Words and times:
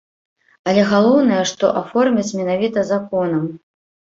Але 0.71 0.81
галоўнае, 0.91 1.41
што 1.51 1.65
аформяць 1.83 2.35
менавіта 2.43 2.87
законам. 2.91 3.45